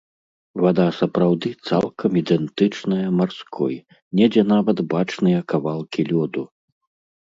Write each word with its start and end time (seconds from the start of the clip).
Вада 0.61 0.87
сапраўды 0.99 1.51
цалкам 1.67 2.11
ідэнтычная 2.23 3.07
марской, 3.21 3.75
недзе 4.23 4.49
нават 4.57 4.77
бачныя 4.99 5.39
кавалкі 5.57 6.01
лёду. 6.13 6.43